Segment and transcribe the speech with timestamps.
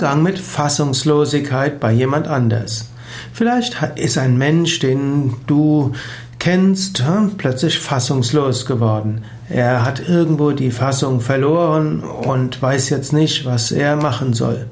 [0.00, 2.88] Umgang mit Fassungslosigkeit bei jemand anders.
[3.34, 5.92] Vielleicht ist ein Mensch, den du
[6.38, 7.02] kennst,
[7.36, 9.24] plötzlich fassungslos geworden.
[9.50, 14.68] Er hat irgendwo die Fassung verloren und weiß jetzt nicht, was er machen soll.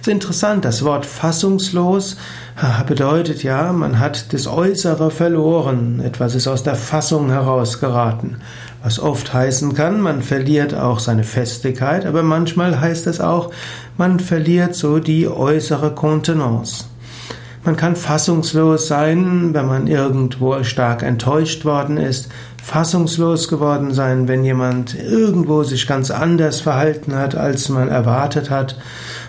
[0.00, 2.16] Es ist interessant, das Wort fassungslos
[2.86, 8.38] bedeutet ja, man hat das Äußere verloren, etwas ist aus der Fassung herausgeraten.
[8.82, 13.52] Was oft heißen kann, man verliert auch seine Festigkeit, aber manchmal heißt es auch,
[13.96, 16.86] man verliert so die äußere Kontenance.
[17.68, 22.30] Man kann fassungslos sein, wenn man irgendwo stark enttäuscht worden ist,
[22.64, 28.78] fassungslos geworden sein, wenn jemand irgendwo sich ganz anders verhalten hat, als man erwartet hat.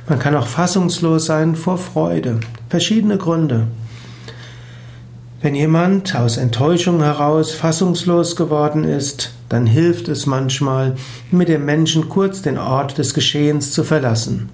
[0.07, 2.39] Man kann auch fassungslos sein vor Freude.
[2.70, 3.67] Verschiedene Gründe.
[5.41, 10.95] Wenn jemand aus Enttäuschung heraus fassungslos geworden ist, dann hilft es manchmal,
[11.29, 14.48] mit dem Menschen kurz den Ort des Geschehens zu verlassen.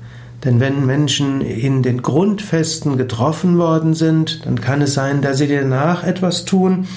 [0.46, 5.48] Denn wenn Menschen in den Grundfesten getroffen worden sind, dann kann es sein, dass sie
[5.48, 6.88] danach etwas tun,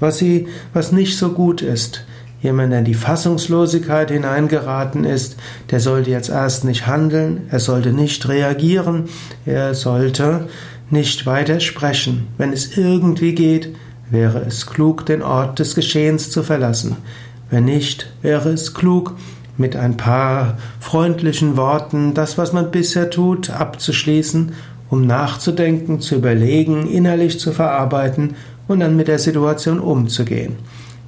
[0.00, 2.04] was sie, was nicht so gut ist.
[2.40, 5.36] Jemand, der in die Fassungslosigkeit hineingeraten ist,
[5.70, 9.04] der sollte jetzt erst nicht handeln, er sollte nicht reagieren,
[9.44, 10.48] er sollte
[10.90, 12.28] nicht weiter sprechen.
[12.38, 13.74] Wenn es irgendwie geht,
[14.10, 16.96] wäre es klug, den Ort des Geschehens zu verlassen.
[17.50, 19.16] Wenn nicht, wäre es klug,
[19.58, 24.52] mit ein paar freundlichen Worten das, was man bisher tut, abzuschließen,
[24.90, 28.34] um nachzudenken, zu überlegen, innerlich zu verarbeiten
[28.68, 30.56] und dann mit der Situation umzugehen.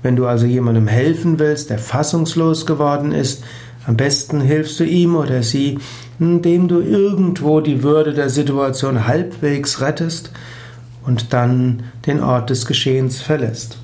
[0.02, 3.44] Wenn du also jemandem helfen willst, der fassungslos geworden ist,
[3.86, 5.78] am besten hilfst du ihm oder sie,
[6.20, 10.30] indem du irgendwo die Würde der Situation halbwegs rettest
[11.06, 13.78] und dann den Ort des Geschehens verlässt.